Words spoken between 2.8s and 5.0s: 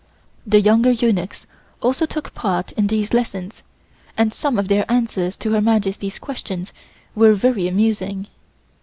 these lessons and some of their